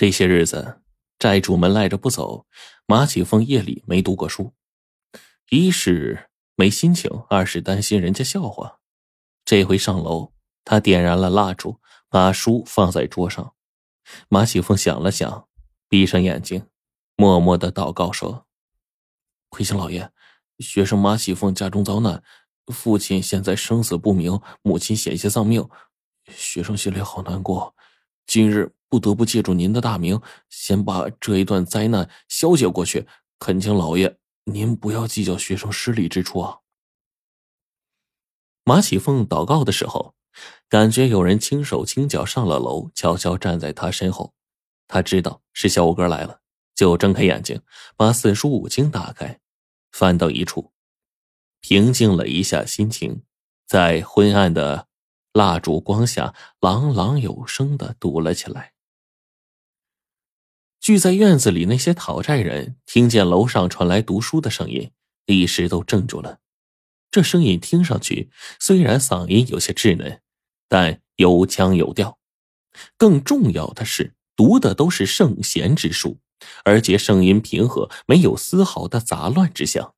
[0.00, 0.80] 这些日子，
[1.18, 2.46] 债主们赖着不走。
[2.86, 4.54] 马启凤夜里没读过书，
[5.50, 8.78] 一是没心情，二是担心人家笑话。
[9.44, 10.32] 这回上楼，
[10.64, 13.52] 他点燃了蜡烛，把书放在桌上。
[14.30, 15.46] 马启凤想了想，
[15.86, 16.66] 闭上眼睛，
[17.16, 18.46] 默默的祷告说
[19.50, 20.10] ：“魁星老爷，
[20.60, 22.22] 学生马启凤家中遭难，
[22.68, 25.68] 父亲现在生死不明，母亲险些丧命，
[26.30, 27.76] 学生心里好难过。
[28.26, 30.20] 今日。”不得不借助您的大名，
[30.50, 33.06] 先把这一段灾难消解过去。
[33.38, 36.58] 恳请老爷，您不要计较学生失礼之处啊！
[38.64, 40.14] 马启凤祷告的时候，
[40.68, 44.34] 感觉有人轻手轻脚上了楼，悄悄站在他身后。
[44.88, 46.40] 他知道是小五哥来了，
[46.74, 47.62] 就睁开眼睛，
[47.96, 49.38] 把四书五经打开，
[49.92, 50.72] 翻到一处，
[51.60, 53.22] 平静了一下心情，
[53.66, 54.88] 在昏暗的
[55.32, 58.72] 蜡烛光下，朗朗有声的读了起来。
[60.80, 64.90] 聚在院子里那些讨债人听见楼上传来读书的声音，
[65.26, 66.38] 一时都怔住了。
[67.10, 70.22] 这声音听上去虽然嗓音有些稚嫩，
[70.68, 72.18] 但有腔有调。
[72.96, 76.18] 更重要的是，读的都是圣贤之书，
[76.64, 79.94] 而且声音平和，没有丝毫的杂乱之象。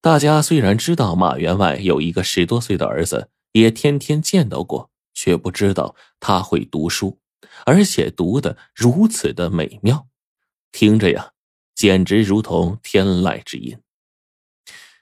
[0.00, 7.20] 大家虽然知道马员外有一个十多岁的儿子，也天天见到过，却不知道他会读书。
[7.64, 10.08] 而且读的如此的美妙，
[10.70, 11.32] 听着呀，
[11.74, 13.78] 简直如同天籁之音。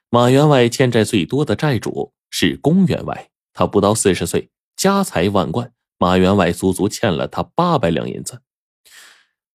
[0.08, 8.42] 马员外欠债最多的债主是龚员外，他不到四十岁，家财万贯，马员外足足欠了他八百两银子。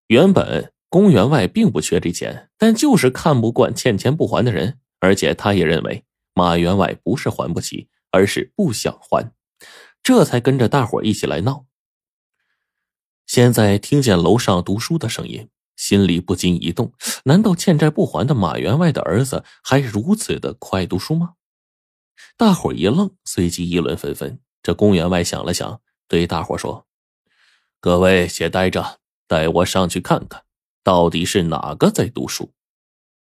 [0.08, 9.32] 原本龚员外并不缺这钱，但就是看不惯欠钱不还的人，而且他也认为马员外不是还不起，而是不想还，
[10.02, 11.66] 这才跟着大伙一起来闹。
[13.36, 16.94] 现在听见楼上读书的声音，心里不禁一动。
[17.26, 21.34] 难道欠债不还的马员外的儿子还如此的快读书吗？
[22.38, 24.40] 大伙一愣，随即议论纷纷。
[24.64, 26.88] 这公员外想了想，对大伙说
[27.82, 30.44] ：“各位且待着，带我上去看看，
[30.82, 32.54] 到底是哪个在读书。”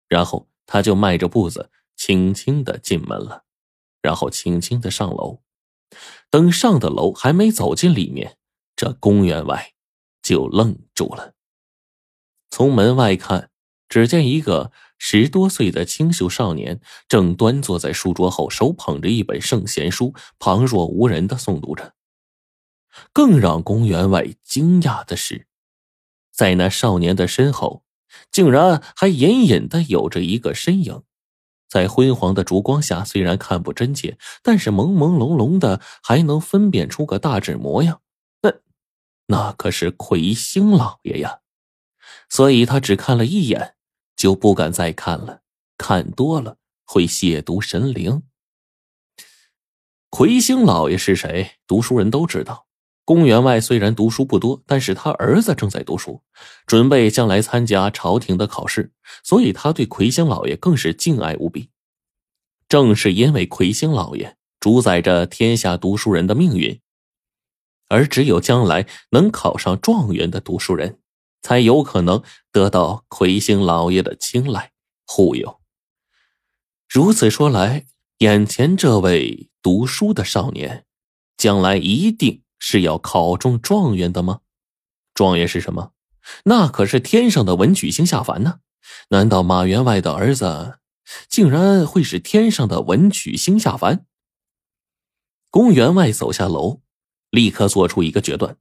[0.07, 3.45] 然后他就迈着步子，轻轻的进门了，
[4.03, 5.41] 然后轻轻的上楼。
[6.29, 8.37] 等上的楼，还没走进里面，
[8.77, 9.71] 这公员外。
[10.25, 11.35] 就愣住了。
[12.51, 13.51] 从门外看，
[13.89, 21.95] 只见一个十多岁的清秀少年正端坐在书桌后，手捧着一本圣贤书，旁若无人的诵读着。
[23.13, 25.47] 更让公员外惊讶的是，
[26.33, 27.85] 在那少年的身后，
[28.31, 31.03] 竟然还隐隐的有着一个身影。
[31.69, 38.01] 在昏黄的烛光下，虽然看不真切，但是朦朦胧胧的还能分辨出个大致模样。
[39.27, 41.41] 那可是魁星老爷呀，
[42.29, 43.75] 所以他只看了一眼，
[44.17, 45.41] 就不敢再看了。
[45.79, 48.23] 看多了会亵渎神灵。
[50.11, 51.53] 魁星老爷是谁？
[51.67, 52.67] 读书人都知道。
[53.05, 56.23] 公员外虽然读书不多，但是他儿子正在读书，
[56.67, 58.93] 准备将来参加朝廷的考试，
[59.23, 61.71] 所以他对魁星老爷更是敬爱无比。
[62.69, 66.81] 正是因为魁星老爷主宰着天下读书人的命运。
[67.89, 70.99] 而只有将来能考上状元的读书人，
[71.43, 74.73] 才有可能得到魁星老爷的青睐
[75.07, 75.61] 护佑。
[76.89, 77.87] 如此说来，
[78.19, 80.87] 眼前这位读书的少年，
[81.37, 84.41] 将来一定是要考中状元的吗？
[85.13, 85.93] 状元是什么？
[86.45, 88.61] 那可是天上的文曲星下凡呢？
[89.09, 90.79] 难道马员外的儿子，
[91.29, 94.07] 竟然会是天上的文曲星下凡？
[95.51, 96.84] 公员外走下楼。
[97.35, 98.57] 立刻做出一个决断，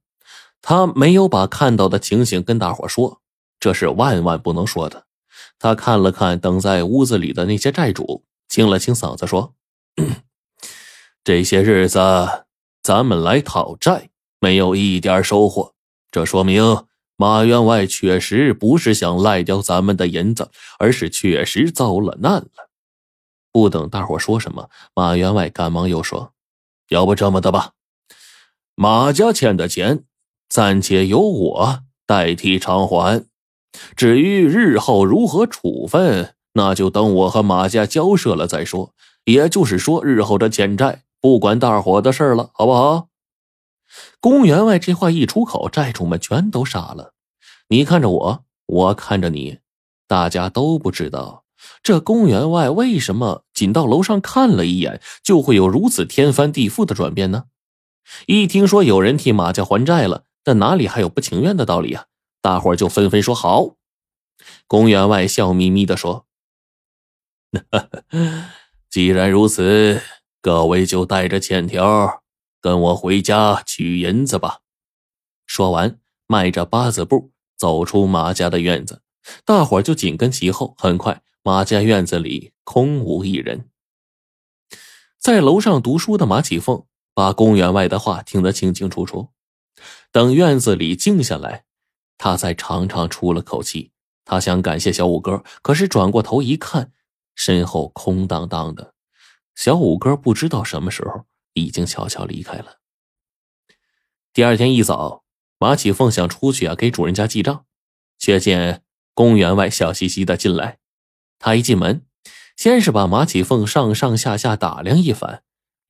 [0.60, 3.20] 他没有把看到的情形跟大伙说，
[3.60, 5.06] 这是万万不能说的。
[5.60, 9.54] 他看了看等在屋子里的那些债主，清了清嗓子说
[11.22, 12.00] ：“这些日子
[12.82, 15.72] 咱们来讨债，没有一点收获，
[16.10, 16.84] 这说明
[17.16, 20.50] 马员外确实不是想赖掉咱们的银子，
[20.80, 22.68] 而是确实遭了难了。”
[23.52, 26.32] 不等大伙说什么，马员外赶忙又说
[26.90, 27.70] ：“要不这么的吧。”
[28.76, 30.04] 马家欠的钱，
[30.48, 33.24] 暂且由我代替偿还。
[33.94, 38.92] 至于日后如何处分，那就等我和马家交涉了再说。
[39.24, 43.08] 也就是说，日后这欠债不管大伙的事了，好不好？
[44.20, 47.14] 公员外这话一出口，债主们全都傻了。
[47.68, 49.58] 你看着我，我看着你，
[50.08, 51.44] 大家都不知道
[51.82, 57.44] 这公员外为什么仅到楼上看了一眼，就会有如此天翻地覆的转变呢？
[58.26, 62.06] 一听说有人替马家还债了，但哪里还有不情愿的道理啊？
[62.40, 63.76] 大伙儿就纷纷说好。
[64.66, 66.26] 公员外笑眯眯的说
[68.90, 70.02] ：“既然如此，
[70.42, 72.22] 各位就带着欠条
[72.60, 74.60] 跟我回家取银子吧。”
[75.46, 79.02] 说完，迈着八字步走出马家的院子，
[79.44, 80.74] 大伙儿就紧跟其后。
[80.76, 83.70] 很快，马家院子里空无一人。
[85.18, 86.84] 在楼上读书的马启凤
[87.14, 89.30] 把公园外的话听得清清楚楚。
[90.12, 91.64] 等院子里静下来，
[92.18, 93.92] 他才长长出了口气。
[94.24, 96.92] 他想感谢小五哥，可是转过头一看，
[97.34, 98.94] 身后空荡荡的。
[99.54, 102.80] 小五哥不知道什么时候已经悄悄离开了。
[104.32, 105.22] 第二天一早。
[105.56, 107.64] 马启凤想出去啊，给主人家记账，
[108.18, 108.82] 却见
[109.14, 110.78] 公园外笑嘻嘻的进来。
[111.38, 112.04] 他一进门，
[112.54, 115.42] 先是把马启凤上上下下打量一番，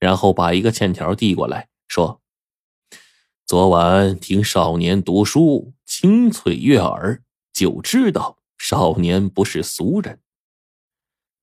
[0.05, 2.21] 然后把一个欠条递过来，说
[3.47, 7.23] ：“昨晚听少年读书，清脆悦耳，
[7.55, 10.21] 就知道少年不是俗人。”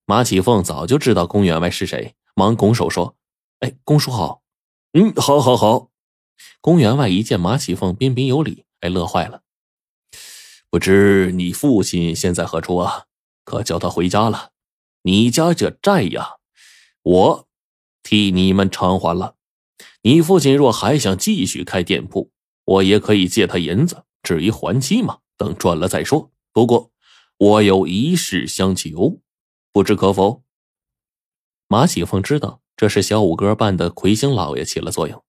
[0.06, 3.16] 马启凤早就知道公园外是谁，忙拱手说
[3.58, 4.44] ：“哎，公叔好。
[4.94, 5.90] ”“嗯，好，好，好。”
[6.62, 9.42] 公园外一见马启凤彬彬有礼，哎，乐坏了。
[10.70, 13.06] 不知你父亲现在何处啊？
[13.42, 14.52] 可叫他回家了。
[15.02, 16.36] 你家这债呀，
[17.02, 17.48] 我
[18.02, 19.36] 替你们偿还了。
[20.02, 22.30] 你父亲若还想继续开店铺，
[22.64, 24.04] 我也可以借他银子。
[24.22, 26.30] 至于还期嘛，等赚了再说。
[26.52, 26.92] 不过
[27.38, 29.20] 我有一事相求，
[29.72, 30.42] 不知可否？
[31.66, 35.24] 马启凤知道这是小五哥办的魁星老爷起了作用。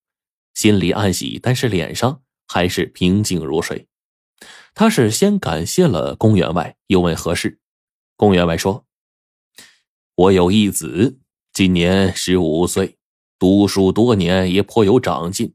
[0.54, 3.88] 心里暗喜，但是脸上还是平静如水。
[4.76, 7.60] 他是先感谢了公员外，又问何事。
[8.16, 8.86] 公员外说
[10.16, 11.20] ：“我有一子，
[11.54, 12.98] 今年十五岁，
[13.38, 15.54] 读书多年，也颇有长进，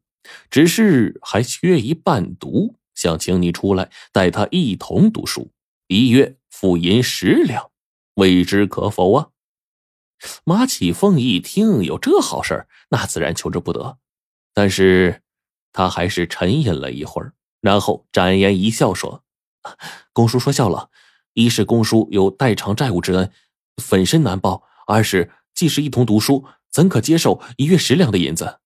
[0.49, 5.51] 只是还缺一伴读，想请你出来带他一同读书，
[5.89, 7.73] 一月付银十两，
[8.15, 9.31] 未知可否啊？”
[10.47, 13.99] 马启凤一听有这好事那自然求之不得。
[14.55, 15.23] 但是，
[15.73, 19.25] 他还是沉吟了一会儿，然后展颜一笑说
[20.15, 20.91] ：“公叔说笑了。
[21.35, 23.33] 一是公叔有代偿债务之恩，
[23.83, 28.61] 粉身难报；二是既是一同读书，怎可接受一月十两的银子？”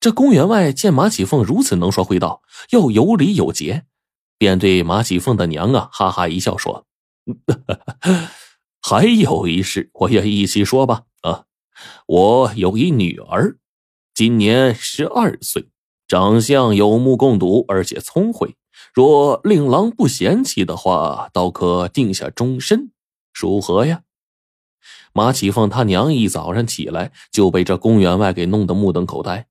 [0.00, 2.40] 这公员外见马启凤如此能说会道，
[2.70, 3.84] 又有礼有节，
[4.38, 6.86] 便对马启凤的娘啊哈哈一笑说
[8.80, 11.02] ：“还有一事，我也一起说吧。
[11.20, 11.44] 啊，
[12.06, 13.58] 我有一女儿。”
[14.16, 15.68] 今年十二岁，
[16.08, 18.56] 长相有目共睹，而且聪慧。
[18.94, 22.92] 若令郎不嫌弃的话，倒可定下终身，
[23.34, 24.04] 如何呀？
[25.12, 29.46] 马启凤他娘一早上起来就被这公园外给弄得目瞪口呆。